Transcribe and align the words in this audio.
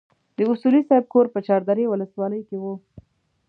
د 0.37 0.39
اصولي 0.51 0.81
صیب 0.89 1.03
کور 1.13 1.25
په 1.33 1.39
چار 1.47 1.61
درې 1.69 1.83
ولسوالۍ 1.91 2.41
کې 2.47 2.57
وو. 2.61 2.73